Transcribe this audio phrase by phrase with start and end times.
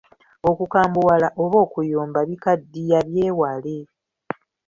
[0.49, 3.77] Okukambuwala oba okuyomba bikaddiya byewale.